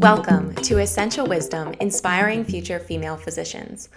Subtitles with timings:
[0.00, 3.90] Welcome to Essential Wisdom Inspiring Future Female Physicians,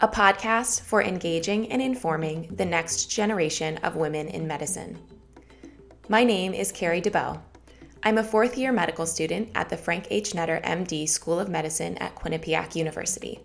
[0.00, 4.98] a podcast for engaging and informing the next generation of women in medicine.
[6.10, 7.40] My name is Carrie DeBow.
[8.02, 10.32] I'm a fourth year medical student at the Frank H.
[10.32, 13.40] Netter MD School of Medicine at Quinnipiac University.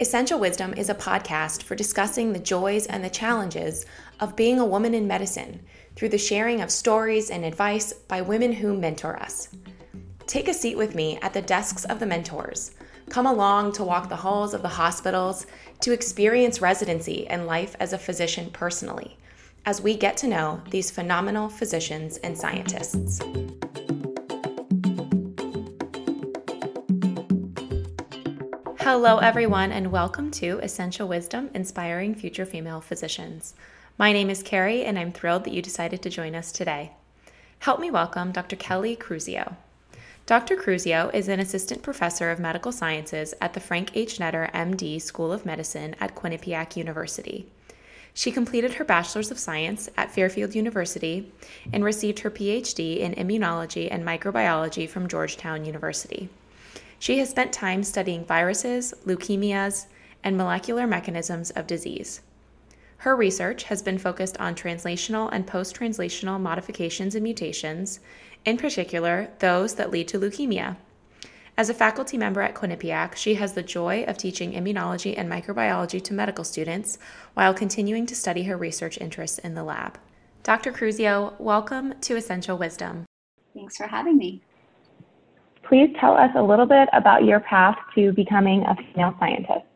[0.00, 3.86] Essential Wisdom is a podcast for discussing the joys and the challenges
[4.20, 5.60] of being a woman in medicine
[5.96, 9.48] through the sharing of stories and advice by women who mentor us.
[10.26, 12.72] Take a seat with me at the desks of the mentors.
[13.10, 15.46] Come along to walk the halls of the hospitals,
[15.80, 19.18] to experience residency and life as a physician personally,
[19.66, 23.20] as we get to know these phenomenal physicians and scientists.
[28.80, 33.54] Hello, everyone, and welcome to Essential Wisdom Inspiring Future Female Physicians.
[33.96, 36.90] My name is Carrie, and I'm thrilled that you decided to join us today.
[37.60, 38.56] Help me welcome Dr.
[38.56, 39.54] Kelly Cruzio.
[40.26, 40.56] Dr.
[40.56, 44.18] Cruzio is an assistant professor of medical sciences at the Frank H.
[44.18, 47.46] Netter MD School of Medicine at Quinnipiac University.
[48.12, 51.32] She completed her Bachelor's of Science at Fairfield University
[51.72, 56.28] and received her PhD in Immunology and Microbiology from Georgetown University.
[56.98, 59.86] She has spent time studying viruses, leukemias,
[60.24, 62.22] and molecular mechanisms of disease.
[63.04, 68.00] Her research has been focused on translational and post translational modifications and mutations,
[68.46, 70.78] in particular, those that lead to leukemia.
[71.58, 76.02] As a faculty member at Quinnipiac, she has the joy of teaching immunology and microbiology
[76.02, 76.96] to medical students
[77.34, 79.98] while continuing to study her research interests in the lab.
[80.42, 80.72] Dr.
[80.72, 83.04] Cruzio, welcome to Essential Wisdom.
[83.52, 84.40] Thanks for having me.
[85.62, 89.73] Please tell us a little bit about your path to becoming a female scientist.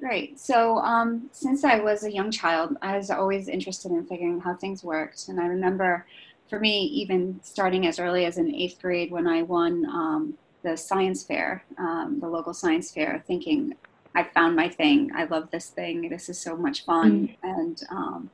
[0.00, 0.38] Great.
[0.38, 4.54] So, um, since I was a young child, I was always interested in figuring how
[4.54, 5.28] things worked.
[5.28, 6.06] And I remember,
[6.48, 10.76] for me, even starting as early as in eighth grade when I won um, the
[10.76, 13.74] science fair, um, the local science fair, thinking,
[14.14, 15.10] I found my thing.
[15.14, 16.08] I love this thing.
[16.08, 17.28] This is so much fun.
[17.28, 17.60] Mm-hmm.
[17.60, 18.30] And um,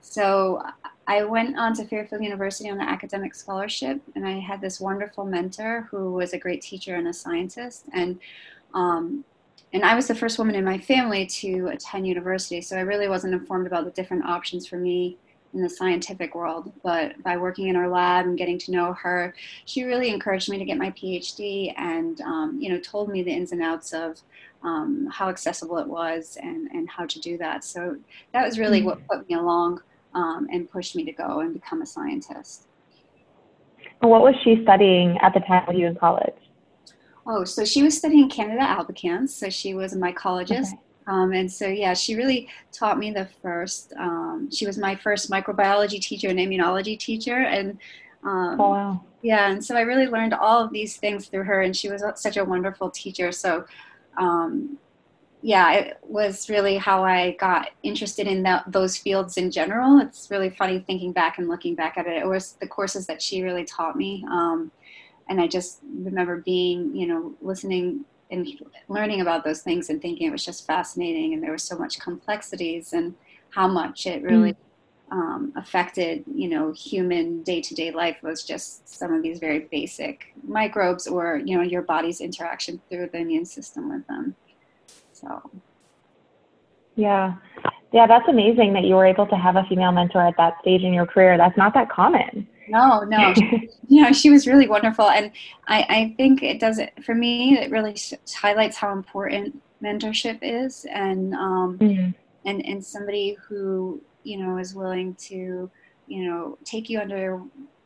[0.00, 0.62] so
[1.06, 5.24] I went on to Fairfield University on an academic scholarship, and I had this wonderful
[5.24, 7.84] mentor who was a great teacher and a scientist.
[7.92, 8.18] And
[8.72, 9.24] um,
[9.74, 13.08] and I was the first woman in my family to attend university, so I really
[13.08, 15.18] wasn't informed about the different options for me
[15.52, 16.72] in the scientific world.
[16.84, 20.58] But by working in her lab and getting to know her, she really encouraged me
[20.58, 24.20] to get my PhD and um, you know told me the ins and outs of
[24.62, 27.64] um, how accessible it was and and how to do that.
[27.64, 27.96] So
[28.32, 28.86] that was really mm-hmm.
[28.86, 29.82] what put me along
[30.14, 32.68] um, and pushed me to go and become a scientist.
[33.98, 36.34] What was she studying at the time when you were in college?
[37.26, 39.30] Oh, so she was studying Candida albicans.
[39.30, 40.72] So she was a mycologist.
[40.72, 40.80] Okay.
[41.06, 45.30] Um, and so, yeah, she really taught me the first, um, she was my first
[45.30, 47.36] microbiology teacher and immunology teacher.
[47.36, 47.78] And
[48.24, 49.04] um, oh, wow.
[49.22, 51.62] yeah, and so I really learned all of these things through her.
[51.62, 53.32] And she was such a wonderful teacher.
[53.32, 53.66] So,
[54.16, 54.78] um,
[55.42, 60.00] yeah, it was really how I got interested in the, those fields in general.
[60.00, 62.16] It's really funny thinking back and looking back at it.
[62.16, 64.24] It was the courses that she really taught me.
[64.30, 64.70] Um,
[65.28, 68.48] and I just remember being, you know, listening and
[68.88, 71.98] learning about those things and thinking it was just fascinating and there was so much
[72.00, 73.14] complexities and
[73.50, 74.56] how much it really mm.
[75.12, 81.06] um, affected you know human day-to-day life was just some of these very basic microbes
[81.06, 84.34] or you know your body's interaction through the immune system with them.
[85.12, 85.50] So.
[86.96, 87.34] Yeah.
[87.92, 90.82] Yeah that's amazing that you were able to have a female mentor at that stage
[90.82, 91.36] in your career.
[91.36, 93.34] That's not that common no, no.
[93.88, 95.08] you know, she was really wonderful.
[95.08, 95.32] And
[95.68, 97.96] I, I think it does it for me, it really
[98.34, 102.10] highlights how important mentorship is and, um, mm-hmm.
[102.46, 105.70] and, and somebody who, you know, is willing to,
[106.06, 107.42] you know, take you under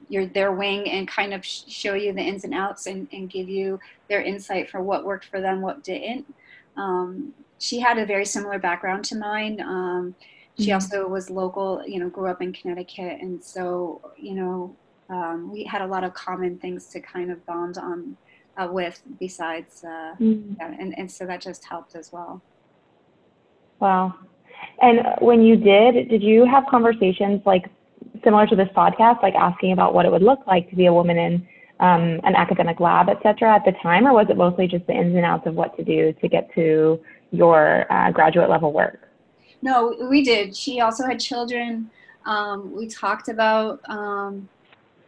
[0.08, 3.48] your, their wing and kind of show you the ins and outs and, and give
[3.48, 3.78] you
[4.08, 6.32] their insight for what worked for them, what didn't.
[6.76, 9.60] Um, she had a very similar background to mine.
[9.60, 10.14] Um,
[10.58, 10.74] she mm-hmm.
[10.74, 13.20] also was local, you know, grew up in Connecticut.
[13.20, 14.76] And so, you know,
[15.08, 18.16] um, we had a lot of common things to kind of bond on
[18.56, 20.54] uh, with besides, uh, mm-hmm.
[20.58, 22.42] yeah, and, and so that just helped as well.
[23.78, 24.14] Wow.
[24.82, 27.70] And when you did, did you have conversations like
[28.24, 30.92] similar to this podcast, like asking about what it would look like to be a
[30.92, 31.48] woman in
[31.80, 34.92] um, an academic lab, et cetera, at the time, or was it mostly just the
[34.92, 37.00] ins and outs of what to do to get to
[37.30, 39.07] your uh, graduate level work?
[39.62, 40.56] No, we did.
[40.56, 41.90] She also had children.
[42.26, 44.48] Um, we talked about, um,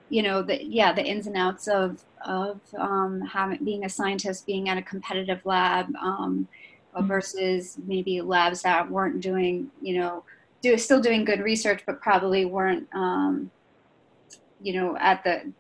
[0.09, 4.47] you know, the yeah, the ins and outs of of um, having being a scientist,
[4.47, 6.49] being at a competitive lab um,
[6.95, 7.07] mm-hmm.
[7.07, 10.25] versus maybe labs that weren't doing, you know,
[10.63, 13.51] do still doing good research, but probably weren't, um,
[14.61, 15.53] you know, at the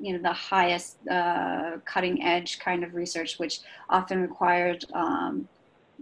[0.00, 5.48] you know the highest uh, cutting edge kind of research, which often required um,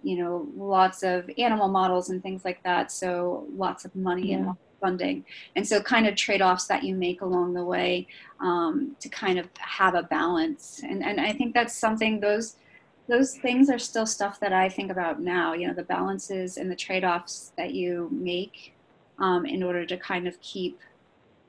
[0.03, 2.91] you know lots of animal models and things like that.
[2.93, 4.37] So lots of money yeah.
[4.37, 5.25] and funding,
[5.57, 8.07] and so kind of trade offs that you make along the way
[8.41, 10.81] um, to kind of have a balance.
[10.83, 12.57] And and I think that's something those
[13.09, 15.53] those things are still stuff that I think about now.
[15.53, 18.75] You know, the balances and the trade offs that you make
[19.19, 20.79] um, in order to kind of keep,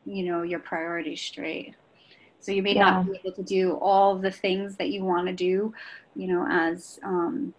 [0.05, 1.75] you know, your priorities straight.
[2.39, 2.91] So you may yeah.
[2.91, 5.73] not be able to do all the things that you want to do,
[6.15, 7.53] you know, as um,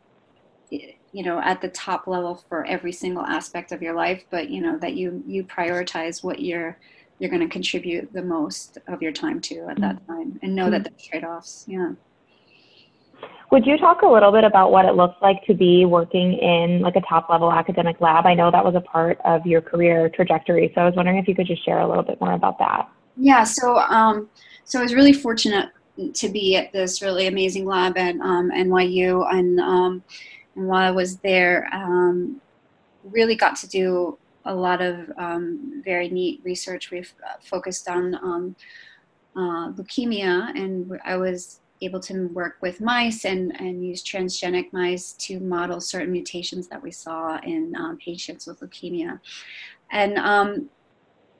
[1.12, 4.60] you know at the top level for every single aspect of your life, but you
[4.60, 6.78] know that you you prioritize what you're
[7.18, 10.12] you're going to contribute the most of your time to at that mm-hmm.
[10.12, 11.64] time, and know that there's trade offs.
[11.68, 11.92] Yeah.
[13.52, 16.80] Would you talk a little bit about what it looks like to be working in
[16.80, 18.24] like a top level academic lab?
[18.24, 21.28] I know that was a part of your career trajectory, so I was wondering if
[21.28, 22.88] you could just share a little bit more about that.
[23.16, 24.30] Yeah, so um,
[24.64, 25.68] so I was really fortunate
[26.14, 30.02] to be at this really amazing lab at um, NYU, and um,
[30.56, 32.40] and while I was there, um,
[33.04, 36.90] really got to do a lot of um, very neat research.
[36.90, 38.56] We've uh, focused on um,
[39.36, 45.12] uh, leukemia, and I was able to work with mice and, and use transgenic mice
[45.14, 49.18] to model certain mutations that we saw in um, patients with leukemia.
[49.90, 50.68] And, um,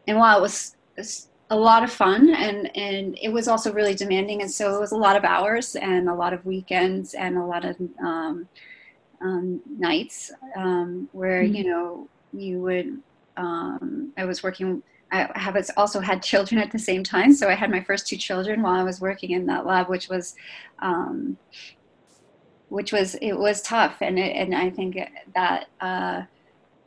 [0.08, 0.76] and while it was,
[1.50, 4.92] a lot of fun and, and it was also really demanding, and so it was
[4.92, 8.48] a lot of hours and a lot of weekends and a lot of um,
[9.22, 11.54] um nights um, where, mm-hmm.
[11.54, 12.98] you know, you would,
[13.36, 14.82] um, I was working
[15.12, 17.34] I have also had children at the same time.
[17.34, 20.08] So I had my first two children while I was working in that lab, which
[20.08, 20.34] was,
[20.78, 21.36] um,
[22.70, 24.98] which was it was tough, and it, and I think
[25.34, 26.22] that uh,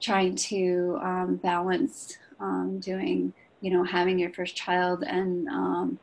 [0.02, 3.32] trying to um, balance um, doing
[3.62, 6.00] you know having your first child and um,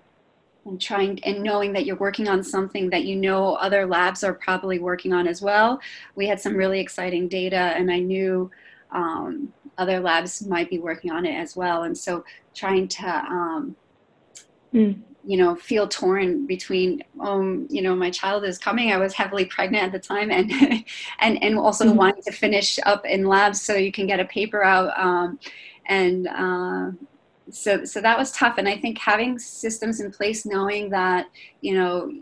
[0.64, 4.35] and trying and knowing that you're working on something that you know other labs are
[4.35, 5.81] probably working on as well.
[6.14, 8.50] We had some really exciting data, and I knew
[8.93, 11.85] um, other labs might be working on it as well.
[11.85, 12.25] And so
[12.55, 13.76] trying to, um,
[14.73, 15.00] mm.
[15.25, 18.93] you know, feel torn between, um, you know, my child is coming.
[18.93, 20.53] I was heavily pregnant at the time, and
[21.20, 21.97] and and also mm.
[21.97, 24.97] wanting to finish up in labs so you can get a paper out.
[24.99, 25.38] Um,
[25.87, 26.91] and uh,
[27.52, 28.58] so so that was tough.
[28.58, 31.26] And I think having systems in place, knowing that,
[31.60, 32.12] you know,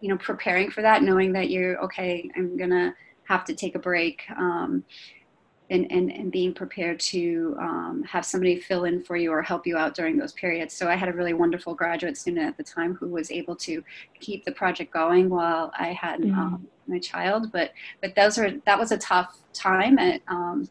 [0.00, 2.30] you know, preparing for that, knowing that you're okay.
[2.36, 2.94] I'm gonna
[3.24, 4.22] have to take a break.
[4.36, 4.84] Um,
[5.70, 9.66] and, and, and being prepared to um, have somebody fill in for you or help
[9.66, 10.74] you out during those periods.
[10.74, 13.82] So I had a really wonderful graduate student at the time who was able to
[14.20, 16.38] keep the project going while I had mm-hmm.
[16.38, 17.50] um, my child.
[17.52, 17.72] But
[18.02, 19.98] but those are that was a tough time.
[19.98, 20.68] And, um,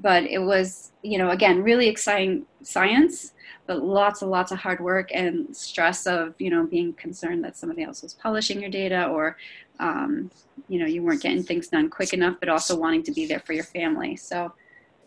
[0.00, 3.32] but it was you know again really exciting science
[3.66, 7.56] but lots and lots of hard work and stress of you know being concerned that
[7.56, 9.36] somebody else was publishing your data or
[9.80, 10.30] um,
[10.68, 13.40] you know you weren't getting things done quick enough but also wanting to be there
[13.40, 14.16] for your family.
[14.16, 14.52] So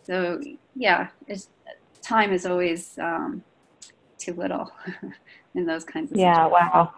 [0.03, 0.39] so
[0.75, 1.07] yeah
[2.01, 3.43] time is always um,
[4.17, 4.71] too little
[5.55, 6.71] in those kinds of yeah situations.
[6.73, 6.93] wow.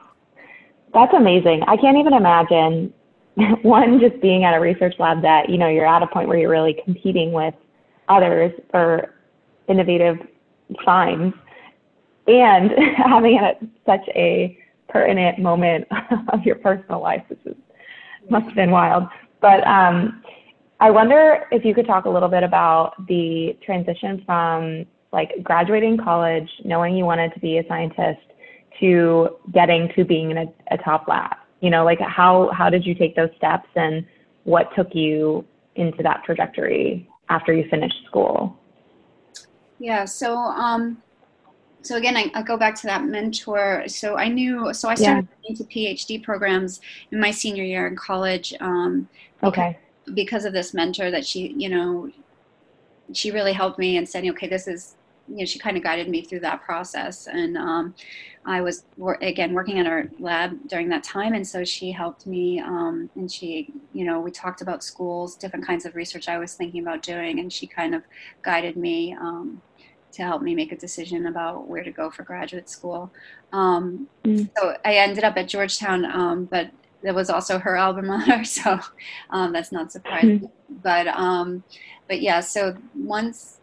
[0.94, 1.64] That's amazing.
[1.68, 2.94] I can't even imagine
[3.64, 6.38] one just being at a research lab that you know you're at a point where
[6.38, 7.56] you're really competing with
[8.10, 9.14] others for
[9.68, 10.18] innovative
[10.84, 11.36] finds
[12.28, 14.58] and having it at such a
[14.90, 15.88] pertinent moment
[16.30, 17.56] of your personal life, which is,
[18.30, 19.04] must have been wild.
[19.42, 20.24] But um,
[20.80, 25.98] I wonder if you could talk a little bit about the transition from like graduating
[25.98, 28.22] college, knowing you wanted to be a scientist,
[28.80, 31.36] to getting to being in a, a top lab.
[31.62, 34.06] You know, like how how did you take those steps, and
[34.44, 38.58] what took you into that trajectory after you finish school?
[39.80, 41.02] Yeah, so um,
[41.84, 43.84] so again, I, will go back to that mentor.
[43.88, 45.50] So I knew, so I started yeah.
[45.50, 46.80] into PhD programs
[47.12, 48.54] in my senior year in college.
[48.62, 49.10] Um,
[49.44, 49.78] okay.
[50.06, 52.10] Because, because of this mentor that she, you know,
[53.12, 54.96] she really helped me and said, okay, this is,
[55.28, 57.28] you know, she kind of guided me through that process.
[57.28, 57.94] And um,
[58.46, 58.84] I was,
[59.22, 61.34] again, working in our lab during that time.
[61.34, 65.66] And so she helped me um, and she, you know, we talked about schools, different
[65.66, 67.40] kinds of research I was thinking about doing.
[67.40, 68.04] And she kind of
[68.42, 69.62] guided me um,
[70.14, 73.12] to help me make a decision about where to go for graduate school.
[73.52, 74.50] Um, mm.
[74.58, 76.72] So I ended up at Georgetown, um, but
[77.04, 78.80] it was also her alma mater, so
[79.30, 80.42] um, that's not surprising.
[80.42, 80.52] Mm.
[80.82, 81.64] But um,
[82.08, 83.60] but yeah, so once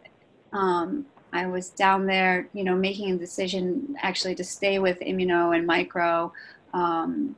[0.53, 5.55] um, I was down there, you know, making a decision actually to stay with immuno
[5.55, 6.33] and micro.
[6.73, 7.35] Um,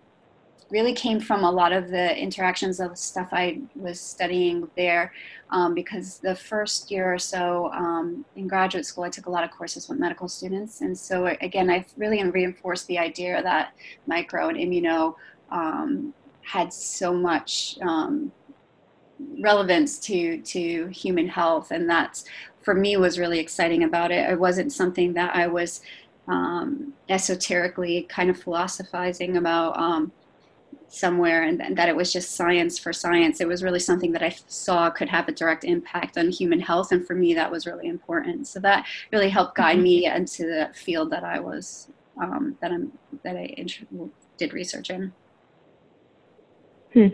[0.69, 5.13] really came from a lot of the interactions of stuff I was studying there.
[5.51, 9.43] Um, because the first year or so um, in graduate school, I took a lot
[9.43, 10.81] of courses with medical students.
[10.81, 13.73] And so, again, I've really reinforced the idea that
[14.07, 15.13] micro and immuno
[15.51, 18.31] um, had so much um,
[19.39, 21.69] relevance to, to human health.
[21.69, 22.25] And that's,
[22.63, 24.29] for me, was really exciting about it.
[24.29, 25.81] It wasn't something that I was
[26.27, 30.11] um, esoterically kind of philosophizing about um,
[30.87, 33.41] somewhere and, and, that it was just science for science.
[33.41, 36.91] It was really something that I saw could have a direct impact on human health.
[36.91, 38.47] And for me, that was really important.
[38.47, 40.17] So that really helped guide me mm-hmm.
[40.17, 41.89] into the field that I was,
[42.21, 42.91] um, that I'm,
[43.23, 43.65] that I
[44.37, 45.11] did research in.
[46.93, 47.07] Hmm.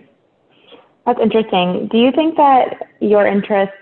[1.05, 1.87] That's interesting.
[1.89, 3.75] Do you think that your interests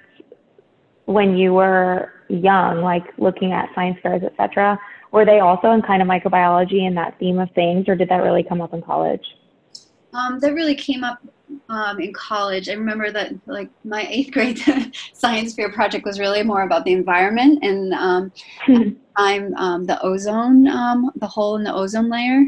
[1.08, 4.80] when you were young, like looking at science fairs, et cetera,
[5.12, 8.18] were they also in kind of microbiology and that theme of things, or did that
[8.18, 9.26] really come up in college?
[10.14, 11.20] Um, that really came up
[11.70, 12.68] um, in college.
[12.68, 14.60] I remember that like my eighth grade
[15.14, 18.32] science fair project was really more about the environment and um,
[18.66, 18.90] hmm.
[19.16, 22.46] I'm um, the ozone, um, the hole in the ozone layer,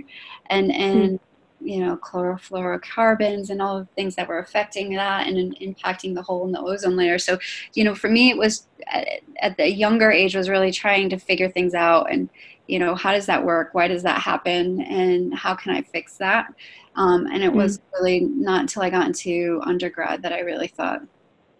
[0.49, 1.15] and and hmm.
[1.61, 6.45] You know chlorofluorocarbons and all the things that were affecting that and impacting the hole
[6.45, 7.17] in the ozone layer.
[7.17, 7.37] So
[7.73, 9.07] you know, for me, it was at,
[9.41, 12.29] at the younger age was really trying to figure things out and
[12.67, 16.17] you know how does that work why does that happen and how can i fix
[16.17, 16.53] that
[16.99, 18.03] um, and it was mm-hmm.
[18.03, 21.01] really not until I got into undergrad that I really thought,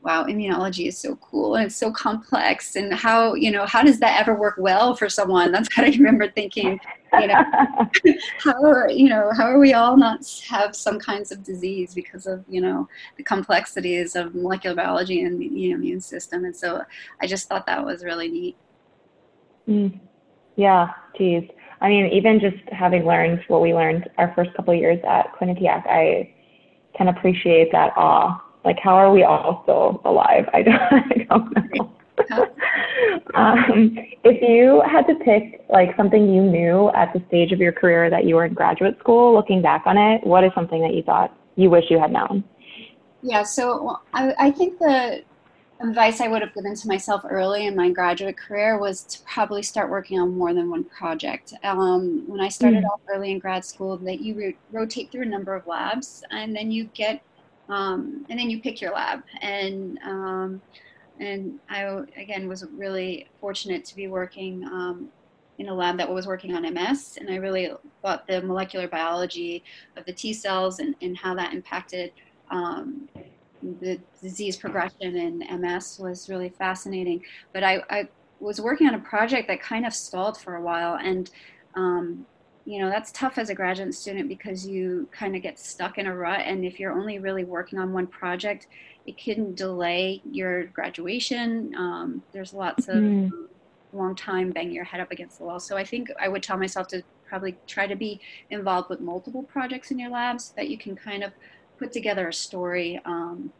[0.02, 2.76] wow, immunology is so cool and it's so complex.
[2.76, 5.52] And how, you know, how does that ever work well for someone?
[5.52, 6.80] That's what I remember thinking,
[7.20, 7.44] you know,
[8.40, 12.28] how are, you know, how are we all not have some kinds of disease because
[12.28, 12.88] of, you know,
[13.18, 16.46] the complexities of molecular biology and the you know, immune system.
[16.46, 16.82] And so
[17.22, 18.58] I just thought that was really neat.
[19.68, 20.00] Mm.
[20.56, 21.44] Yeah, geez.
[21.82, 25.88] I mean, even just having learned what we learned our first couple years at Quinnipiac,
[25.88, 26.34] I
[26.98, 28.42] can appreciate that awe.
[28.66, 30.50] Like, how are we all still alive?
[30.54, 31.96] I don't, I don't know.
[33.36, 37.72] um, if you had to pick like something you knew at the stage of your
[37.72, 40.94] career that you were in graduate school, looking back on it, what is something that
[40.94, 42.44] you thought you wish you had known?
[43.22, 45.24] Yeah, so I, I think the
[45.82, 49.64] advice I would have given to myself early in my graduate career was to probably
[49.64, 51.54] start working on more than one project.
[51.64, 52.90] Um, when I started mm.
[52.90, 56.56] off early in grad school, that you re- rotate through a number of labs, and
[56.56, 57.22] then you get,
[57.70, 59.24] um, and then you pick your lab.
[59.42, 60.62] And um,
[61.20, 61.84] and I
[62.18, 65.10] again was really fortunate to be working um,
[65.58, 67.70] in a lab that was working on MS, and I really
[68.02, 69.64] thought the molecular biology
[69.98, 72.14] of the T cells and, and how that impacted
[72.50, 73.10] um,
[73.82, 77.24] the disease progression in MS was really fascinating.
[77.54, 78.08] But I, I,
[78.40, 81.30] was working on a project that kind of stalled for a while, and
[81.76, 82.26] um,
[82.70, 86.06] you know that's tough as a graduate student because you kind of get stuck in
[86.06, 88.68] a rut, and if you're only really working on one project,
[89.08, 91.74] it can delay your graduation.
[91.76, 93.32] Um, there's lots of mm.
[93.92, 95.60] long time banging your head up against the wall.
[95.60, 98.22] So I think I would tell myself to probably try to be
[98.52, 101.32] involved with multiple projects in your labs so that you can kind of
[101.80, 103.52] put together a story um,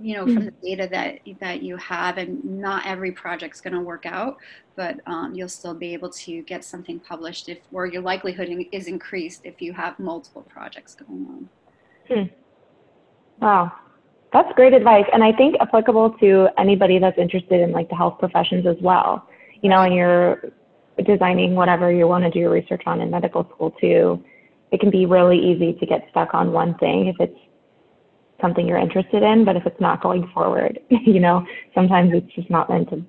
[0.00, 0.66] you know, from the mm-hmm.
[0.66, 4.36] data that that you have, and not every project's going to work out,
[4.76, 8.86] but um, you'll still be able to get something published if, or your likelihood is
[8.86, 11.48] increased if you have multiple projects going on.
[12.08, 13.44] Hmm.
[13.44, 13.72] Wow,
[14.32, 18.18] that's great advice, and I think applicable to anybody that's interested in like the health
[18.18, 19.28] professions as well.
[19.62, 20.52] You know, and you're
[21.04, 24.22] designing whatever you want to do your research on in medical school too.
[24.70, 27.38] It can be really easy to get stuck on one thing if it's
[28.40, 32.50] something you're interested in, but if it's not going forward, you know, sometimes it's just
[32.50, 33.04] not meant to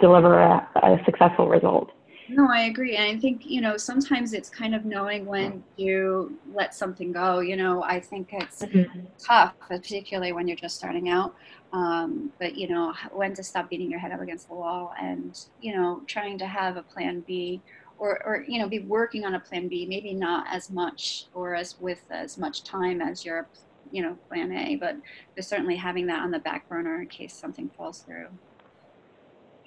[0.00, 1.90] deliver a, a successful result.
[2.30, 2.96] No, I agree.
[2.96, 7.40] And I think, you know, sometimes it's kind of knowing when you let something go.
[7.40, 9.00] You know, I think it's mm-hmm.
[9.18, 11.34] tough, particularly when you're just starting out.
[11.72, 15.38] Um, but, you know, when to stop beating your head up against the wall and,
[15.62, 17.62] you know, trying to have a plan B
[17.98, 21.54] or, or, you know, be working on a plan B, maybe not as much or
[21.54, 23.48] as with as much time as your
[23.92, 24.96] you know, plan A, but
[25.34, 28.28] there's certainly having that on the back burner in case something falls through.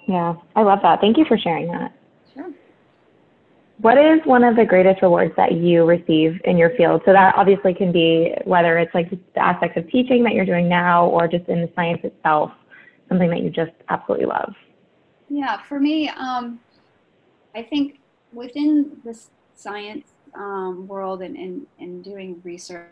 [0.08, 1.00] Yeah, I love that.
[1.00, 1.92] Thank you for sharing that.
[2.34, 2.52] Sure.
[3.78, 7.02] What is one of the greatest rewards that you receive in your field?
[7.04, 10.68] So that obviously can be whether it's like the aspects of teaching that you're doing
[10.68, 12.52] now or just in the science itself,
[13.08, 14.54] something that you just absolutely love.
[15.28, 16.60] Yeah, for me, um,
[17.54, 18.00] I think
[18.32, 19.18] within the
[19.54, 22.88] science um, world and, and, and doing research,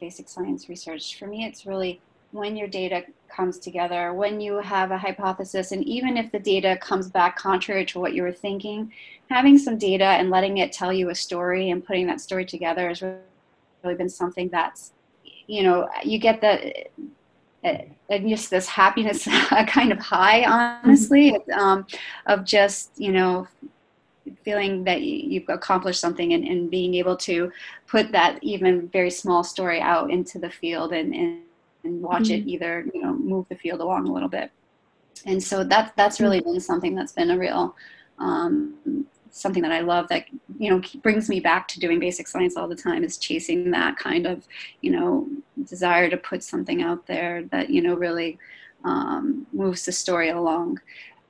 [0.00, 1.18] basic science research.
[1.18, 2.00] For me, it's really
[2.32, 6.76] when your data comes together, when you have a hypothesis, and even if the data
[6.80, 8.92] comes back contrary to what you were thinking,
[9.30, 12.88] having some data and letting it tell you a story and putting that story together
[12.88, 14.92] has really been something that's,
[15.46, 16.86] you know, you get the
[17.64, 19.24] and just this happiness
[19.66, 21.58] kind of high honestly mm-hmm.
[21.58, 21.86] um,
[22.26, 23.48] of just you know
[24.44, 27.50] feeling that you've accomplished something and, and, being able to
[27.86, 31.40] put that even very small story out into the field and, and,
[31.84, 32.48] and watch mm-hmm.
[32.48, 34.50] it either you know move the field along a little bit
[35.26, 36.52] and so that that's really mm-hmm.
[36.52, 37.74] been something that's been a real
[38.18, 40.26] um, something that I love that
[40.58, 43.96] you know brings me back to doing basic science all the time is chasing that
[43.96, 44.46] kind of
[44.80, 45.28] you know
[45.64, 48.38] desire to put something out there that you know really
[48.84, 50.80] um, moves the story along.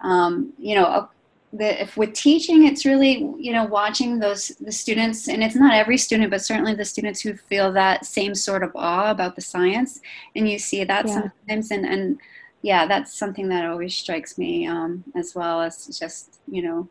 [0.01, 1.09] Um, you know,
[1.53, 5.75] the, if with teaching, it's really you know watching those the students, and it's not
[5.75, 9.41] every student, but certainly the students who feel that same sort of awe about the
[9.41, 10.01] science,
[10.37, 11.15] and you see that yeah.
[11.15, 12.21] sometimes, and and
[12.63, 16.89] yeah, that's something that always strikes me um, as well as just you know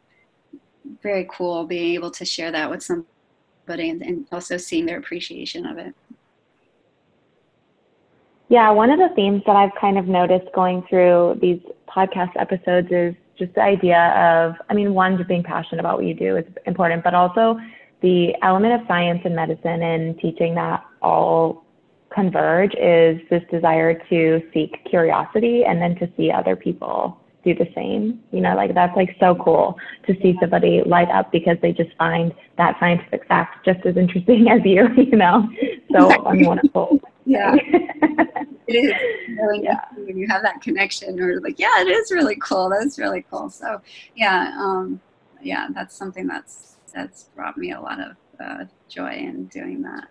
[1.03, 5.65] very cool being able to share that with somebody and, and also seeing their appreciation
[5.65, 5.93] of it.
[8.49, 12.87] Yeah, one of the themes that I've kind of noticed going through these podcast episodes
[12.91, 16.37] is just the idea of, I mean, one, just being passionate about what you do
[16.37, 17.59] is important, but also
[18.01, 21.65] the element of science and medicine and teaching that all
[22.13, 27.67] converge is this desire to seek curiosity and then to see other people do the
[27.75, 28.21] same.
[28.31, 31.95] You know, like that's like so cool to see somebody light up because they just
[31.97, 35.49] find that scientific fact just as interesting as you, you know.
[35.91, 36.99] So I'm wonderful.
[37.25, 37.55] Yeah.
[38.67, 38.93] it is
[39.37, 39.81] really yeah.
[39.95, 42.69] when you have that connection or like, yeah, it is really cool.
[42.69, 43.49] That's really cool.
[43.49, 43.81] So
[44.15, 44.99] yeah, um,
[45.41, 50.07] yeah, that's something that's that's brought me a lot of uh, joy in doing that.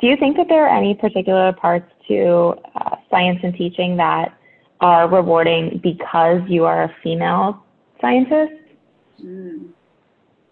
[0.00, 4.36] Do you think that there are any particular parts to uh, science and teaching that
[4.80, 7.64] are rewarding because you are a female
[8.00, 8.52] scientist?
[9.22, 9.68] Mm,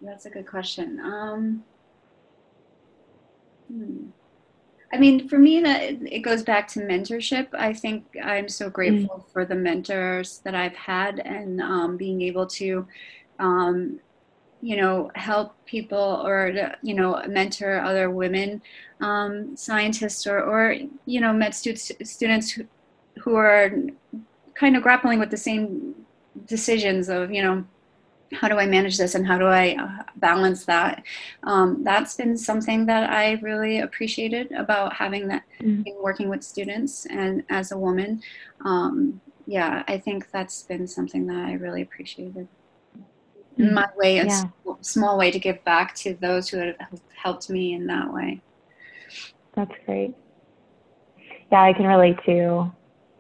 [0.03, 1.01] that's a good question.
[1.01, 1.65] Um,
[3.71, 4.07] hmm.
[4.95, 7.49] I mean, for me, that it goes back to mentorship.
[7.53, 9.33] I think I'm so grateful mm.
[9.33, 12.87] for the mentors that I've had and um, being able to,
[13.41, 13.99] um,
[14.63, 18.63] you know, help people or you know mentor other women
[19.01, 20.77] um, scientists or or
[21.07, 22.65] you know med students students who,
[23.19, 23.73] who are
[24.55, 25.93] kind of grappling with the same
[26.47, 27.65] decisions of you know
[28.35, 31.03] how do I manage this and how do I uh, balance that?
[31.43, 35.85] Um, that's been something that I really appreciated about having that mm.
[36.03, 38.23] working with students and as a woman.
[38.65, 42.49] Um, yeah, I think that's been something that I really appreciated.
[43.59, 43.73] Mm.
[43.73, 44.45] My way, a yeah.
[44.81, 48.41] small way to give back to those who have helped me in that way.
[49.55, 50.15] That's great.
[51.53, 52.73] Yeah, I can relate to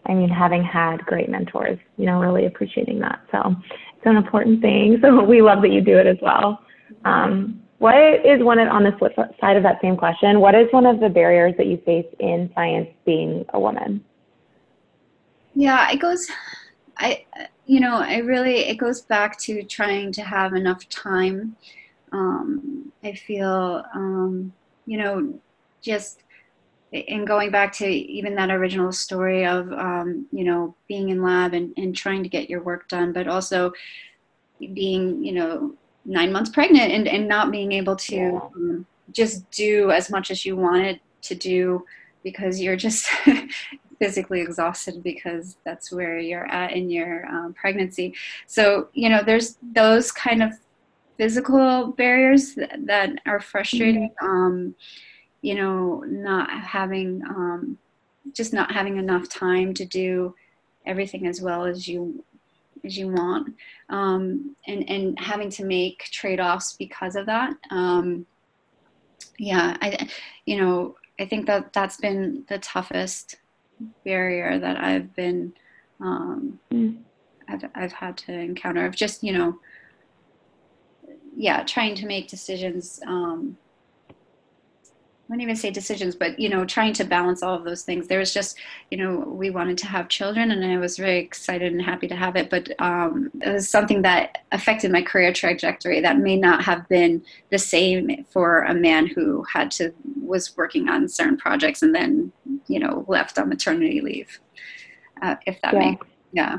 [0.06, 3.20] I mean, having had great mentors, you know, really appreciating that.
[3.30, 3.56] So
[4.04, 4.98] it's an important thing.
[5.00, 6.60] So we love that you do it as well.
[7.04, 10.40] Um, what is one of, on the flip side of that same question?
[10.40, 14.04] What is one of the barriers that you face in science being a woman?
[15.54, 16.28] Yeah, it goes,
[16.98, 17.24] I,
[17.66, 21.56] you know, I really, it goes back to trying to have enough time.
[22.12, 24.52] Um, I feel, um,
[24.86, 25.34] you know,
[25.82, 26.22] just
[26.94, 31.52] and going back to even that original story of um, you know being in lab
[31.54, 33.72] and, and trying to get your work done but also
[34.72, 38.40] being you know nine months pregnant and, and not being able to yeah.
[38.54, 41.84] um, just do as much as you wanted to do
[42.22, 43.06] because you're just
[43.98, 48.14] physically exhausted because that's where you're at in your um, pregnancy
[48.46, 50.52] so you know there's those kind of
[51.16, 54.70] physical barriers that, that are frustrating mm-hmm.
[55.44, 57.76] You know, not having, um,
[58.32, 60.34] just not having enough time to do
[60.86, 62.24] everything as well as you
[62.82, 63.54] as you want
[63.90, 68.26] um, and and having to make trade-offs because of that um,
[69.38, 70.08] yeah i
[70.46, 73.36] you know i think that that's been the toughest
[74.04, 75.52] barrier that i've been
[76.00, 76.96] um, mm.
[77.48, 79.58] I've, I've had to encounter of just you know
[81.36, 83.56] yeah trying to make decisions um,
[85.24, 88.08] I wouldn't even say decisions, but you know, trying to balance all of those things.
[88.08, 88.58] There was just,
[88.90, 92.14] you know, we wanted to have children, and I was very excited and happy to
[92.14, 92.50] have it.
[92.50, 97.24] But um, it was something that affected my career trajectory that may not have been
[97.50, 102.30] the same for a man who had to was working on certain projects and then,
[102.66, 104.40] you know, left on maternity leave.
[105.22, 105.78] Uh, if that yeah.
[105.78, 106.58] makes yeah.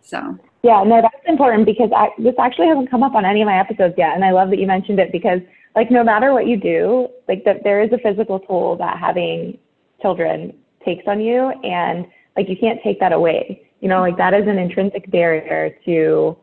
[0.00, 3.46] So yeah, no, that's important because I, this actually hasn't come up on any of
[3.46, 5.40] my episodes yet, and I love that you mentioned it because
[5.78, 9.56] like no matter what you do, like that there is a physical toll that having
[10.02, 10.52] children
[10.84, 12.04] takes on you and
[12.36, 13.62] like you can't take that away.
[13.78, 16.36] You know, like that is an intrinsic barrier to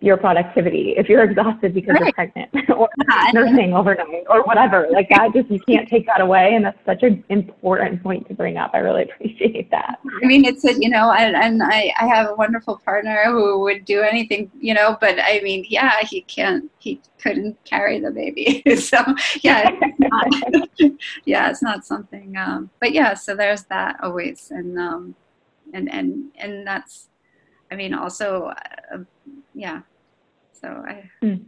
[0.00, 2.02] your productivity if you're exhausted because right.
[2.02, 3.30] you're pregnant or yeah.
[3.32, 4.86] nursing overnight or whatever.
[4.90, 8.34] Like that, just you can't take that away, and that's such an important point to
[8.34, 8.70] bring up.
[8.74, 9.98] I really appreciate that.
[10.22, 13.60] I mean, it's a, you know, and, and I I have a wonderful partner who
[13.60, 18.12] would do anything, you know, but I mean, yeah, he can't, he couldn't carry the
[18.12, 18.98] baby, so
[19.42, 19.98] yeah, it's
[20.78, 20.90] not,
[21.24, 22.36] yeah, it's not something.
[22.36, 25.16] Um, but yeah, so there's that always, and um,
[25.74, 27.08] and and and that's,
[27.72, 28.52] I mean, also.
[28.92, 28.98] Uh,
[29.58, 29.80] yeah.
[30.52, 31.10] So I.
[31.22, 31.44] Mm.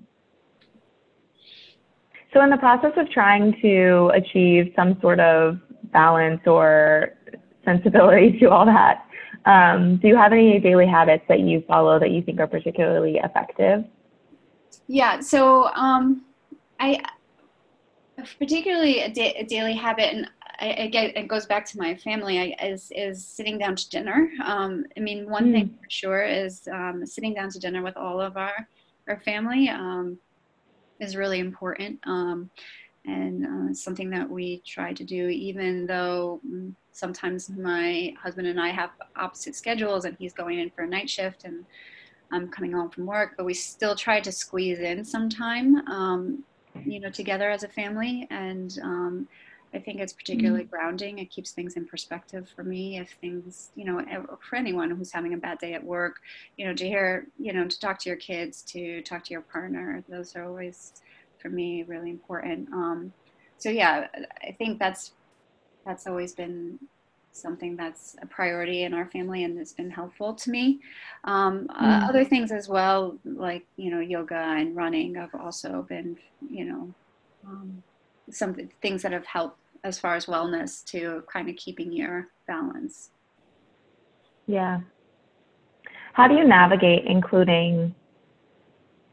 [2.32, 5.58] So in the process of trying to achieve some sort of
[5.92, 7.14] balance or
[7.64, 9.04] sensibility to all that,
[9.46, 13.20] um, do you have any daily habits that you follow that you think are particularly
[13.22, 13.84] effective?
[14.88, 15.20] Yeah.
[15.20, 16.24] So um,
[16.80, 17.00] I
[18.38, 20.28] particularly a, da- a daily habit, and
[20.60, 23.88] I, I get, it goes back to my family I, is is sitting down to
[23.88, 24.30] dinner.
[24.44, 25.52] Um, I mean, one mm.
[25.52, 28.68] thing for sure is um, sitting down to dinner with all of our
[29.08, 30.18] our family um,
[31.00, 32.50] is really important, um,
[33.06, 38.60] and uh, something that we try to do, even though mm, sometimes my husband and
[38.60, 41.64] I have opposite schedules, and he's going in for a night shift, and
[42.32, 46.44] I'm coming home from work, but we still try to squeeze in some time, um,
[46.84, 49.28] you know, together as a family, and um,
[49.72, 50.70] I think it's particularly mm-hmm.
[50.70, 51.18] grounding.
[51.18, 52.98] It keeps things in perspective for me.
[52.98, 54.04] If things, you know,
[54.48, 56.16] for anyone who's having a bad day at work,
[56.56, 59.42] you know, to hear, you know, to talk to your kids, to talk to your
[59.42, 60.94] partner, those are always,
[61.38, 62.68] for me, really important.
[62.72, 63.12] Um,
[63.58, 64.08] so yeah,
[64.42, 65.12] I think that's
[65.86, 66.78] that's always been
[67.32, 70.80] something that's a priority in our family and has been helpful to me.
[71.24, 71.82] Um, mm.
[71.82, 76.18] uh, other things as well, like you know, yoga and running, have also been,
[76.50, 76.94] you know.
[77.46, 77.82] Um,
[78.30, 83.10] some things that have helped as far as wellness to kind of keeping your balance.
[84.46, 84.80] Yeah.
[86.12, 87.94] How do you navigate including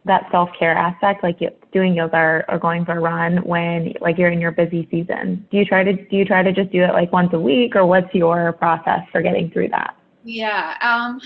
[0.07, 1.39] that self-care aspect like
[1.71, 5.45] doing yoga or, or going for a run when like you're in your busy season
[5.51, 7.75] do you try to do you try to just do it like once a week
[7.75, 11.19] or what's your process for getting through that yeah um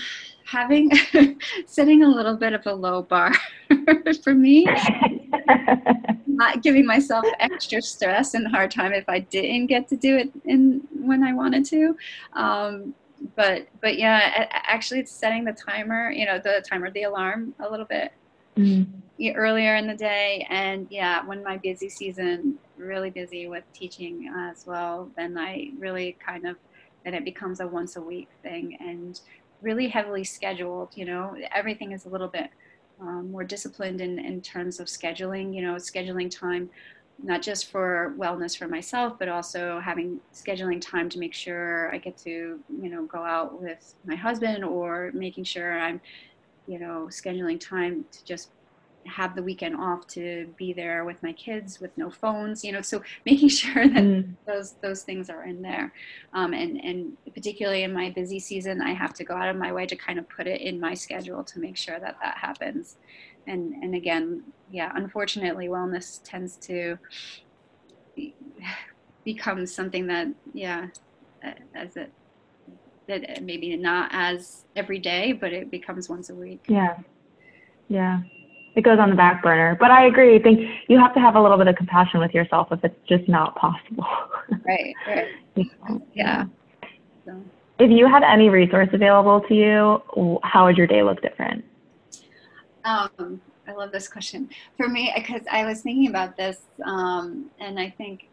[0.52, 0.90] having
[1.66, 3.32] setting a little bit of a low bar
[4.22, 4.66] for me
[6.26, 10.30] not giving myself extra stress and hard time if I didn't get to do it
[10.44, 11.96] in when I wanted to.
[12.34, 12.94] Um,
[13.36, 16.10] but but yeah, actually, it's setting the timer.
[16.10, 18.12] You know, the timer, the alarm, a little bit
[18.56, 19.36] mm-hmm.
[19.36, 20.46] earlier in the day.
[20.50, 26.16] And yeah, when my busy season, really busy with teaching as well, then I really
[26.24, 26.56] kind of
[27.04, 29.20] then it becomes a once a week thing and
[29.62, 30.90] really heavily scheduled.
[30.94, 32.50] You know, everything is a little bit
[33.00, 36.70] um, more disciplined in, in terms of scheduling, you know, scheduling time,
[37.22, 41.98] not just for wellness for myself, but also having scheduling time to make sure I
[41.98, 46.00] get to, you know, go out with my husband or making sure I'm,
[46.66, 48.50] you know, scheduling time to just
[49.06, 52.80] have the weekend off to be there with my kids with no phones you know
[52.80, 54.34] so making sure that mm.
[54.46, 55.92] those those things are in there.
[56.32, 59.72] Um, and and particularly in my busy season i have to go out of my
[59.72, 62.96] way to kind of put it in my schedule to make sure that that happens.
[63.46, 66.98] And and again yeah unfortunately wellness tends to
[68.14, 68.34] be,
[69.24, 70.88] become something that yeah
[71.74, 72.12] as it
[73.08, 76.64] that maybe not as every day but it becomes once a week.
[76.68, 76.98] Yeah.
[77.88, 78.22] Yeah
[78.74, 79.76] it goes on the back burner.
[79.78, 80.36] But I agree.
[80.36, 82.96] I think you have to have a little bit of compassion with yourself if it's
[83.08, 84.06] just not possible.
[84.66, 85.28] right, right.
[86.14, 86.44] yeah.
[87.24, 87.42] So.
[87.78, 91.64] If you had any resource available to you, how would your day look different?
[92.84, 94.48] Um, I love this question.
[94.76, 98.28] For me, because I was thinking about this, um, and I think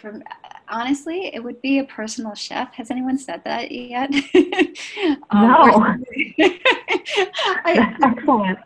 [0.00, 0.22] from
[0.68, 2.72] honestly, it would be a personal chef.
[2.74, 4.10] Has anyone said that yet?
[5.30, 5.96] um, no.
[7.64, 8.58] I, Excellent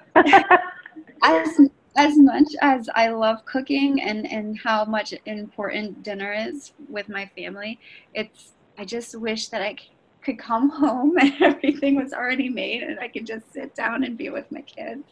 [1.23, 1.61] as
[1.95, 7.31] as much as I love cooking and and how much important dinner is with my
[7.37, 7.79] family,
[8.15, 9.77] it's I just wish that I
[10.23, 14.17] could come home and everything was already made and I could just sit down and
[14.17, 15.05] be with my kids.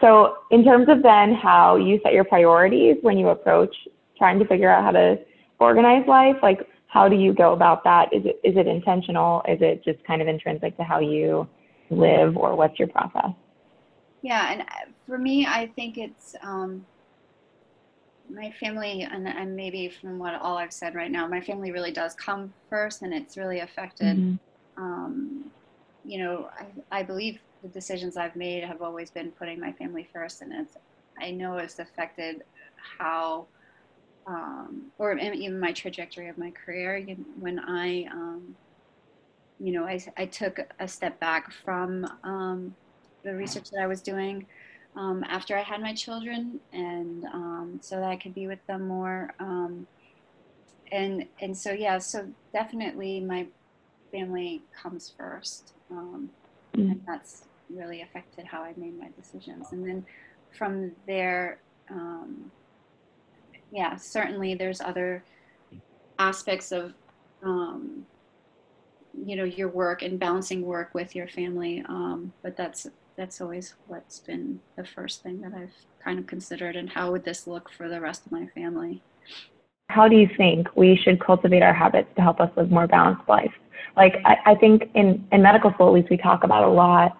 [0.00, 3.74] So, in terms of then how you set your priorities when you approach
[4.16, 5.18] trying to figure out how to
[5.60, 8.12] organize life, like how do you go about that?
[8.12, 9.42] Is it is it intentional?
[9.48, 11.48] Is it just kind of intrinsic to how you
[11.90, 13.30] live or what's your process?
[14.22, 14.64] Yeah, and uh,
[15.08, 16.84] for me, I think it's um,
[18.30, 21.90] my family, and, and maybe from what all I've said right now, my family really
[21.90, 24.18] does come first, and it's really affected.
[24.18, 24.82] Mm-hmm.
[24.82, 25.50] Um,
[26.04, 26.50] you know,
[26.92, 30.52] I, I believe the decisions I've made have always been putting my family first, and
[30.52, 30.76] it's
[31.20, 32.44] I know it's affected
[32.98, 33.46] how,
[34.26, 37.04] um, or even my trajectory of my career.
[37.40, 38.54] When I, um,
[39.58, 42.76] you know, I, I took a step back from um,
[43.24, 44.46] the research that I was doing
[44.98, 48.88] um, after I had my children, and um, so that I could be with them
[48.88, 49.32] more.
[49.38, 49.86] Um,
[50.90, 53.46] and and so yeah, so definitely my
[54.10, 56.28] family comes first, um,
[56.74, 56.90] mm.
[56.90, 59.68] and that's really affected how I made my decisions.
[59.70, 60.04] And then
[60.50, 62.50] from there, um,
[63.70, 65.22] yeah, certainly there's other
[66.18, 66.92] aspects of
[67.44, 68.04] um,
[69.24, 73.74] you know your work and balancing work with your family um, but that's that's always
[73.88, 77.68] what's been the first thing that i've kind of considered and how would this look
[77.76, 79.02] for the rest of my family?
[79.90, 83.28] How do you think we should cultivate our habits to help us live more balanced
[83.28, 83.52] life?
[83.96, 87.18] Like i, I think in, in medical school at least we talk about a lot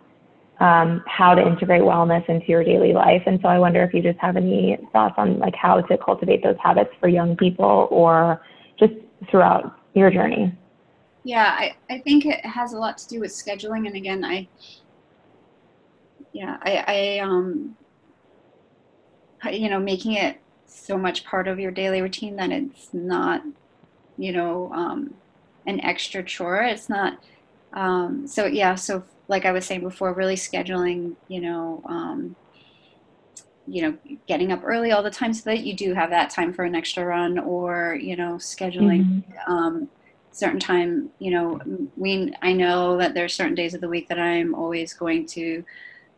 [0.61, 4.01] um, how to integrate wellness into your daily life and so i wonder if you
[4.01, 8.41] just have any thoughts on like how to cultivate those habits for young people or
[8.79, 8.93] just
[9.31, 10.57] throughout your journey.
[11.25, 14.49] Yeah I, I think it has a lot to do with scheduling and again i
[16.39, 17.77] yeah i i um
[19.51, 23.43] you know making it so much part of your daily routine that it's not
[24.17, 25.13] you know um
[25.67, 27.19] an extra chore it's not
[27.73, 32.37] um so yeah so like i was saying before really scheduling you know um
[33.67, 36.53] you know getting up early all the time so that you do have that time
[36.53, 39.53] for an extra run or you know scheduling mm-hmm.
[39.53, 39.89] um,
[40.31, 41.61] certain time you know
[41.97, 45.65] we i know that there's certain days of the week that i'm always going to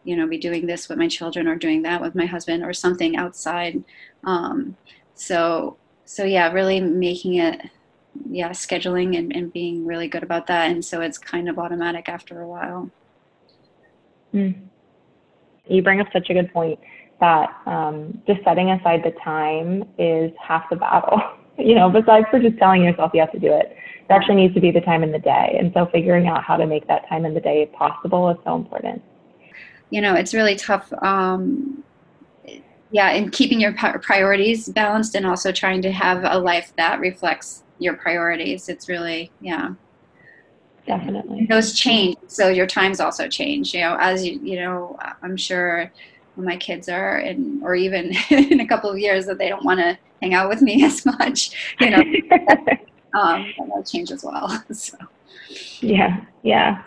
[0.05, 2.73] you know be doing this with my children or doing that with my husband or
[2.73, 3.83] something outside
[4.25, 4.77] um,
[5.15, 7.61] so so yeah really making it
[8.31, 12.09] yeah scheduling and, and being really good about that and so it's kind of automatic
[12.09, 12.91] after a while
[14.35, 14.55] mm.
[15.69, 16.79] you bring up such a good point
[17.21, 21.21] that um, just setting aside the time is half the battle
[21.59, 23.77] you know besides for just telling yourself you have to do it
[24.11, 25.57] there actually needs to be the time in the day.
[25.57, 28.57] And so figuring out how to make that time in the day possible is so
[28.57, 29.01] important.
[29.91, 30.93] You know, it's really tough.
[31.03, 31.83] Um,
[32.93, 37.63] yeah, and keeping your priorities balanced and also trying to have a life that reflects
[37.79, 38.69] your priorities.
[38.69, 39.71] It's really, yeah.
[40.87, 41.47] Definitely.
[41.47, 42.17] Those change.
[42.27, 45.91] So your times also change, you know, as you, you know, I'm sure
[46.35, 49.65] when my kids are and or even in a couple of years that they don't
[49.65, 51.99] want to hang out with me as much, you know,
[53.15, 54.63] um, that change as well.
[54.73, 54.97] so.
[55.81, 56.83] Yeah, yeah.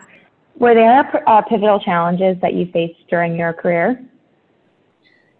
[0.56, 4.04] Were there uh, pivotal challenges that you faced during your career?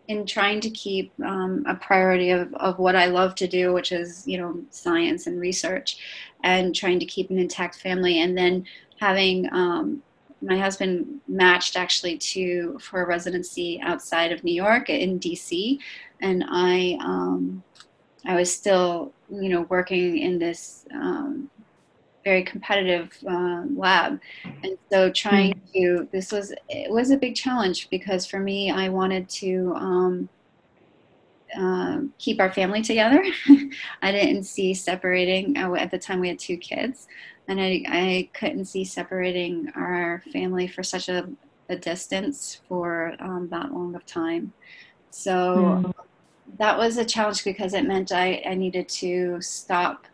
[0.09, 3.91] In trying to keep um, a priority of, of what I love to do, which
[3.93, 5.99] is, you know, science and research,
[6.43, 8.67] and trying to keep an intact family, and then
[9.01, 10.03] having um,
[10.43, 15.79] my husband matched actually to for a residency outside of New York in DC,
[16.21, 17.63] and I um,
[18.27, 21.51] I was still, you know, working in this um,
[22.25, 25.81] very competitive uh, lab, and so trying hmm.
[25.81, 29.73] to this was it was a big challenge because for me, I wanted to.
[29.77, 30.29] Um,
[31.57, 33.25] uh, keep our family together.
[34.03, 35.57] I didn't see separating.
[35.57, 37.07] Uh, at the time, we had two kids,
[37.47, 41.29] and I, I couldn't see separating our family for such a,
[41.69, 44.53] a distance for um, that long of time.
[45.11, 45.95] So mm
[46.59, 50.07] that was a challenge because it meant I, I needed to stop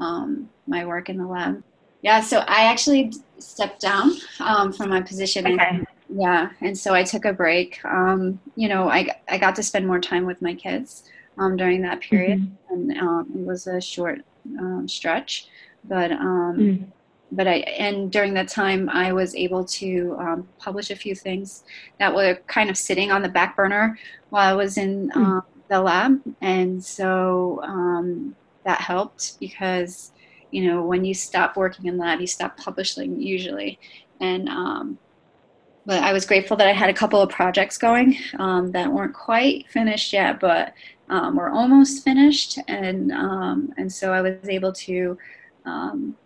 [0.00, 1.62] um, my work in the lab.
[2.02, 5.46] Yeah, so I actually stepped down um, from my position.
[5.46, 5.66] Okay.
[5.68, 7.84] And, yeah, and so I took a break.
[7.84, 11.04] Um, you know, I, I got to spend more time with my kids
[11.38, 12.90] um, during that period, mm-hmm.
[12.90, 14.22] and um, it was a short
[14.58, 15.48] um, stretch,
[15.84, 16.84] but mm.
[17.32, 21.64] but I and during that time I was able to publish a few things
[21.98, 23.98] that were kind of sitting on the back burner
[24.30, 26.20] while I was in mm the lab.
[26.40, 30.12] And so um, that helped because,
[30.50, 33.78] you know, when you stop working in lab, you stop publishing usually.
[34.20, 34.98] And, um,
[35.86, 39.14] but I was grateful that I had a couple of projects going um, that weren't
[39.14, 40.74] quite finished yet, but
[41.08, 42.58] um, were almost finished.
[42.68, 45.18] And, um, and so I was able to
[45.64, 46.16] um,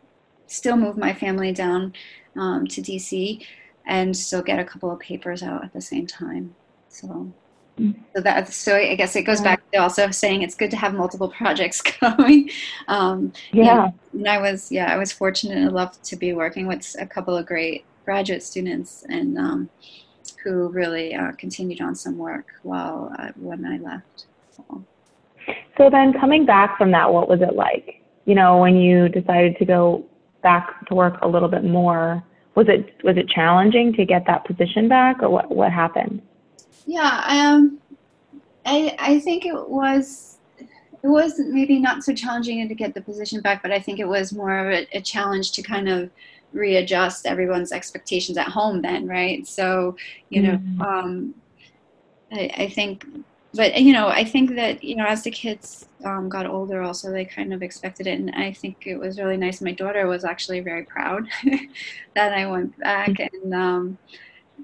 [0.46, 1.94] still move my family down
[2.34, 3.46] to DC
[3.86, 6.54] and still get a couple of papers out at the same time.
[6.88, 7.32] So
[7.76, 10.94] so that so I guess it goes back to also saying it's good to have
[10.94, 12.50] multiple projects going.
[12.86, 17.06] Um, yeah, and I was yeah I was fortunate enough to be working with a
[17.06, 19.70] couple of great graduate students and um,
[20.42, 24.26] who really uh, continued on some work while uh, when I left.
[24.52, 24.84] So.
[25.76, 28.02] so then coming back from that, what was it like?
[28.24, 30.04] You know, when you decided to go
[30.42, 32.22] back to work a little bit more,
[32.54, 36.22] was it was it challenging to get that position back, or what what happened?
[36.86, 37.78] Yeah, um,
[38.66, 40.38] I I think it was
[41.02, 44.08] it was maybe not so challenging to get the position back, but I think it
[44.08, 46.10] was more of a, a challenge to kind of
[46.52, 49.46] readjust everyone's expectations at home then, right?
[49.46, 49.96] So,
[50.30, 50.82] you know, mm-hmm.
[50.82, 51.34] um,
[52.32, 53.04] I, I think
[53.54, 57.10] but you know i think that you know as the kids um, got older also
[57.10, 60.24] they kind of expected it and i think it was really nice my daughter was
[60.24, 61.26] actually very proud
[62.14, 63.98] that i went back and um,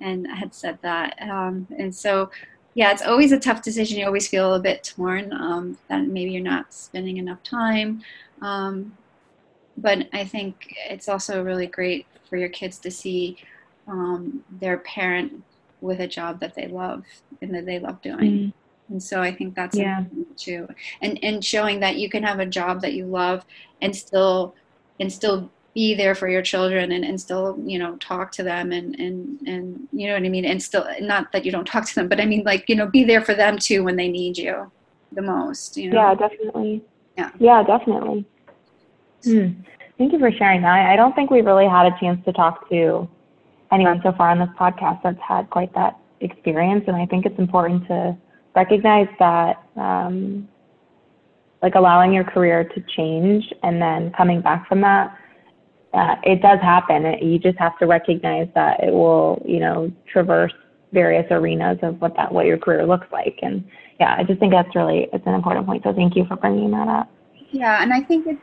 [0.01, 2.31] and I had said that um, and so
[2.75, 3.99] yeah it's always a tough decision.
[3.99, 8.03] You always feel a bit torn um, that maybe you're not spending enough time
[8.43, 8.97] um,
[9.77, 13.37] but i think it's also really great for your kids to see
[13.89, 15.43] um, their parent
[15.81, 17.05] with a job that they love
[17.43, 18.19] and that they love doing.
[18.19, 18.53] Mm.
[18.89, 20.05] And so i think that's yeah.
[20.37, 20.69] too.
[21.01, 23.45] And and showing that you can have a job that you love
[23.81, 24.55] and still
[24.99, 28.73] and still be there for your children and, and still you know talk to them
[28.73, 30.45] and and and you know what i mean?
[30.45, 32.87] And still not that you don't talk to them but i mean like you know
[32.87, 34.71] be there for them too when they need you
[35.13, 35.97] the most you know?
[35.97, 36.83] Yeah definitely.
[37.17, 37.31] Yeah.
[37.39, 38.25] Yeah definitely.
[39.25, 39.49] Hmm.
[39.99, 40.91] thank you for sharing that.
[40.91, 43.09] I don't think we've really had a chance to talk to
[43.71, 47.39] anyone so far on this podcast that's had quite that experience and i think it's
[47.39, 48.17] important to
[48.55, 50.49] recognize that um,
[51.63, 55.17] like allowing your career to change and then coming back from that
[55.93, 57.05] uh, it does happen.
[57.21, 60.53] You just have to recognize that it will you know traverse
[60.93, 63.39] various arenas of what that what your career looks like.
[63.43, 63.65] And
[63.99, 65.83] yeah i just think that's really it's an important point.
[65.85, 67.11] So thank you for bringing that up.
[67.51, 68.41] Yeah and i think it's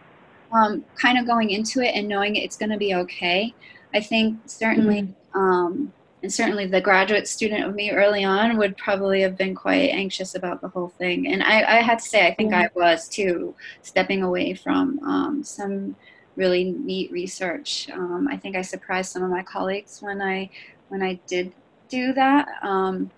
[0.51, 3.53] um, kind of going into it and knowing it's going to be okay.
[3.93, 5.39] I think certainly mm-hmm.
[5.39, 9.91] um, and certainly the graduate student of me early on would probably have been quite
[9.91, 11.27] anxious about the whole thing.
[11.27, 15.43] And I, I had to say, I think I was too, stepping away from um,
[15.43, 15.95] some
[16.37, 17.89] really neat research.
[17.91, 20.49] Um, I think I surprised some of my colleagues when I
[20.87, 21.51] when I did
[21.89, 23.11] do that um,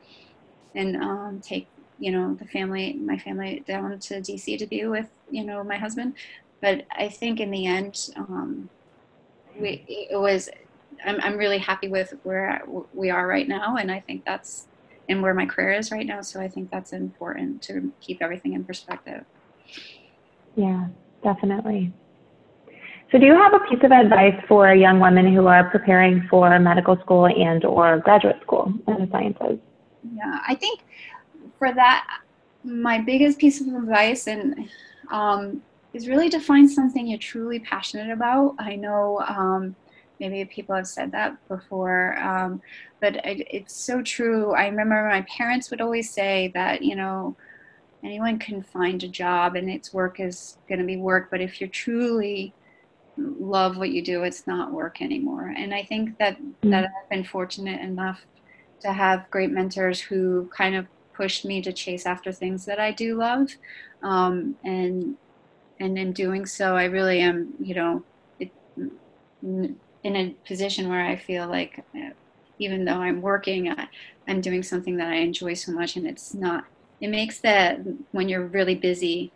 [0.74, 1.68] and um, take
[2.00, 5.78] you know the family, my family down to DC to be with you know my
[5.78, 6.16] husband.
[6.62, 8.70] But I think in the end, um,
[9.58, 10.50] we, it was
[11.06, 12.62] I'm, I'm really happy with where
[12.94, 13.78] we are right now.
[13.78, 14.68] And I think that's,
[15.08, 16.22] and where my career is right now.
[16.22, 19.26] So I think that's important to keep everything in perspective.
[20.56, 20.88] Yeah,
[21.24, 21.94] definitely.
[23.12, 26.58] So do you have a piece of advice for young women who are preparing for
[26.60, 29.60] medical school and or graduate school in the sciences?
[30.16, 30.82] Yeah, I think
[31.58, 32.06] for that,
[32.64, 34.70] my biggest piece of advice and
[35.12, 38.56] um, is really to find something you're truly passionate about.
[38.60, 39.76] I know um,
[40.20, 42.62] maybe people have said that before um,
[43.02, 47.36] but it, it's so true i remember my parents would always say that you know
[48.04, 51.60] anyone can find a job and its work is going to be work but if
[51.60, 52.54] you're truly
[53.18, 56.70] love what you do it's not work anymore and i think that mm-hmm.
[56.70, 58.22] that i've been fortunate enough
[58.80, 62.92] to have great mentors who kind of pushed me to chase after things that i
[62.92, 63.50] do love
[64.04, 65.16] um, and
[65.80, 68.04] and in doing so i really am you know
[68.40, 68.52] it,
[70.04, 72.12] in a position where I feel like uh,
[72.58, 73.88] even though I'm working, I,
[74.28, 76.66] I'm doing something that I enjoy so much, and it's not.
[77.02, 77.80] It makes that
[78.12, 79.32] when you're really busy,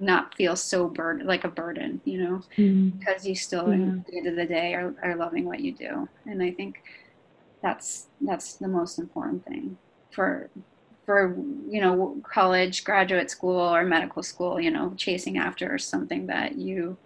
[0.00, 2.98] not feel so burden like a burden, you know, mm-hmm.
[2.98, 3.92] because you still, yeah.
[3.92, 6.82] at the end of the day, are, are loving what you do, and I think
[7.62, 9.76] that's that's the most important thing
[10.10, 10.50] for
[11.06, 11.36] for
[11.68, 16.96] you know college graduate school or medical school you know chasing after something that you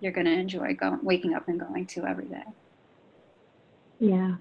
[0.00, 2.44] you're going to enjoy going, waking up and going to every day.
[3.98, 4.34] Yeah.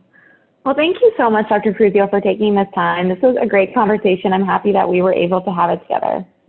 [0.65, 1.73] Well, thank you so much, Dr.
[1.73, 3.07] Cruzio, for taking this time.
[3.07, 4.33] This was a great conversation.
[4.33, 6.25] I'm happy that we were able to have it together.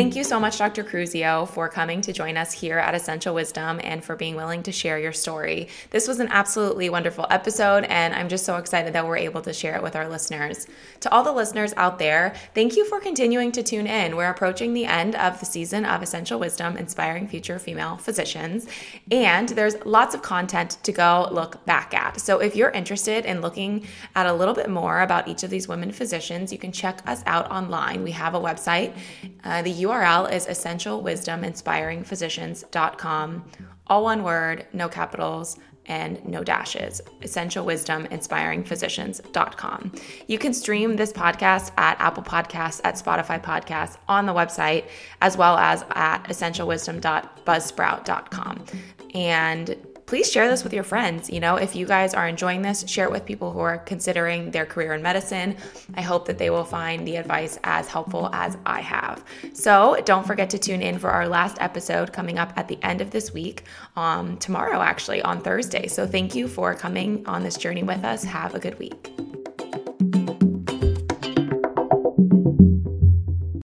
[0.00, 0.82] Thank you so much, Dr.
[0.82, 4.72] Cruzio, for coming to join us here at Essential Wisdom and for being willing to
[4.72, 5.68] share your story.
[5.90, 9.52] This was an absolutely wonderful episode, and I'm just so excited that we're able to
[9.52, 10.66] share it with our listeners.
[11.00, 14.16] To all the listeners out there, thank you for continuing to tune in.
[14.16, 18.68] We're approaching the end of the season of Essential Wisdom Inspiring Future Female Physicians,
[19.10, 22.18] and there's lots of content to go look back at.
[22.22, 23.86] So if you're interested in looking
[24.16, 27.22] at a little bit more about each of these women physicians, you can check us
[27.26, 28.02] out online.
[28.02, 28.96] We have a website.
[29.44, 33.44] Uh, the URL is essentialwisdominspiringphysicians.com.
[33.88, 37.00] All one word, no capitals, and no dashes.
[37.22, 39.92] Essentialwisdominspiringphysicians.com.
[40.28, 44.84] You can stream this podcast at Apple Podcasts, at Spotify Podcasts, on the website,
[45.20, 48.64] as well as at essentialwisdom.buzzsprout.com.
[49.14, 49.76] And
[50.10, 51.30] please share this with your friends.
[51.30, 54.50] You know, if you guys are enjoying this, share it with people who are considering
[54.50, 55.56] their career in medicine.
[55.94, 59.24] I hope that they will find the advice as helpful as I have.
[59.52, 63.00] So don't forget to tune in for our last episode coming up at the end
[63.00, 63.62] of this week,
[63.94, 65.86] um, tomorrow, actually, on Thursday.
[65.86, 68.24] So thank you for coming on this journey with us.
[68.24, 69.12] Have a good week.